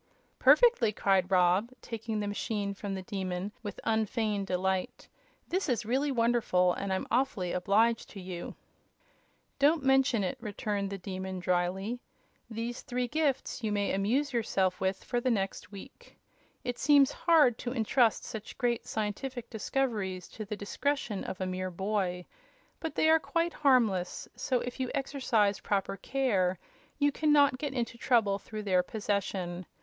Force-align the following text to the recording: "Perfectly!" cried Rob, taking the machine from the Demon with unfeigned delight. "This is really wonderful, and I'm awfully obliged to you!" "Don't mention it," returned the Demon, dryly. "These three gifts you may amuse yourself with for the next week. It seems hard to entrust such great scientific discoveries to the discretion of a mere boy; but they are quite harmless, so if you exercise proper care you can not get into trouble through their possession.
"Perfectly!" 0.39 0.91
cried 0.91 1.29
Rob, 1.29 1.69
taking 1.79 2.19
the 2.19 2.27
machine 2.27 2.73
from 2.73 2.95
the 2.95 3.03
Demon 3.03 3.51
with 3.61 3.79
unfeigned 3.83 4.47
delight. 4.47 5.07
"This 5.47 5.69
is 5.69 5.85
really 5.85 6.11
wonderful, 6.11 6.73
and 6.73 6.91
I'm 6.91 7.05
awfully 7.11 7.51
obliged 7.51 8.09
to 8.09 8.19
you!" 8.19 8.55
"Don't 9.59 9.83
mention 9.83 10.23
it," 10.23 10.39
returned 10.41 10.89
the 10.89 10.97
Demon, 10.97 11.39
dryly. 11.39 11.99
"These 12.49 12.81
three 12.81 13.07
gifts 13.07 13.61
you 13.63 13.71
may 13.71 13.93
amuse 13.93 14.33
yourself 14.33 14.81
with 14.81 15.03
for 15.03 15.21
the 15.21 15.29
next 15.29 15.71
week. 15.71 16.17
It 16.63 16.79
seems 16.79 17.11
hard 17.11 17.59
to 17.59 17.71
entrust 17.71 18.23
such 18.23 18.57
great 18.57 18.87
scientific 18.87 19.51
discoveries 19.51 20.27
to 20.29 20.45
the 20.45 20.57
discretion 20.57 21.23
of 21.25 21.39
a 21.39 21.45
mere 21.45 21.69
boy; 21.69 22.25
but 22.79 22.95
they 22.95 23.07
are 23.07 23.19
quite 23.19 23.53
harmless, 23.53 24.27
so 24.35 24.61
if 24.61 24.79
you 24.79 24.89
exercise 24.95 25.59
proper 25.59 25.95
care 25.95 26.57
you 26.97 27.11
can 27.11 27.31
not 27.31 27.59
get 27.59 27.75
into 27.75 27.99
trouble 27.99 28.39
through 28.39 28.63
their 28.63 28.81
possession. 28.81 29.67